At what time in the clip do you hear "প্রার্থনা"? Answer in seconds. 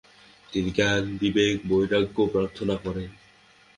2.33-2.75